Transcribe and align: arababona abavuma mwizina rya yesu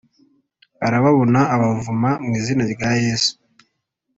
arababona 0.85 1.39
abavuma 1.55 2.09
mwizina 2.25 2.63
rya 2.73 2.91
yesu 3.03 3.33